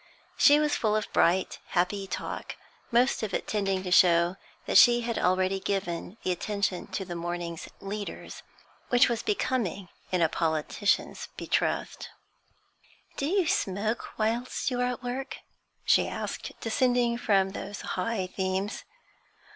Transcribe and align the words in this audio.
She 0.35 0.59
was 0.59 0.75
full 0.75 0.95
of 0.95 1.13
bright, 1.13 1.59
happy 1.77 2.07
talk, 2.07 2.55
most 2.91 3.21
of 3.21 3.35
it 3.35 3.45
tending 3.45 3.83
to 3.83 3.91
show 3.91 4.35
that 4.65 4.79
she 4.79 5.01
had 5.01 5.19
already 5.19 5.59
given 5.59 6.17
the 6.23 6.31
attention 6.31 6.87
to 6.87 7.05
the 7.05 7.15
morning's 7.15 7.69
'leaders' 7.81 8.41
which 8.89 9.07
was 9.07 9.21
becoming 9.21 9.89
in 10.11 10.23
a 10.23 10.27
politician's 10.27 11.27
betrothed. 11.37 12.07
'Do 13.15 13.27
you 13.27 13.45
smoke 13.45 14.15
whilst 14.17 14.71
you 14.71 14.81
are 14.81 14.87
at 14.89 15.03
work?' 15.03 15.37
she 15.85 16.07
asked, 16.07 16.51
descending 16.61 17.15
from 17.19 17.51
those 17.51 17.81
high 17.81 18.25
themes. 18.25 18.83